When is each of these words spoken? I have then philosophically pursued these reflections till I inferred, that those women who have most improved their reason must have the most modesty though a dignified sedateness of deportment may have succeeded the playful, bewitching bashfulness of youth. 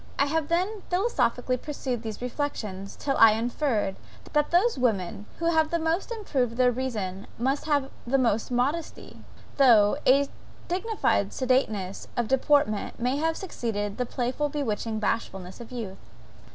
I 0.17 0.25
have 0.25 0.47
then 0.47 0.81
philosophically 0.89 1.57
pursued 1.57 2.01
these 2.01 2.23
reflections 2.23 2.95
till 2.95 3.15
I 3.17 3.33
inferred, 3.33 3.97
that 4.33 4.49
those 4.49 4.75
women 4.75 5.27
who 5.37 5.51
have 5.51 5.71
most 5.79 6.09
improved 6.11 6.57
their 6.57 6.71
reason 6.71 7.27
must 7.37 7.65
have 7.67 7.91
the 8.07 8.17
most 8.17 8.49
modesty 8.49 9.23
though 9.57 9.97
a 10.07 10.27
dignified 10.67 11.33
sedateness 11.33 12.07
of 12.17 12.27
deportment 12.27 12.99
may 12.99 13.17
have 13.17 13.37
succeeded 13.37 13.99
the 13.99 14.07
playful, 14.07 14.49
bewitching 14.49 14.97
bashfulness 14.97 15.61
of 15.61 15.71
youth. 15.71 15.99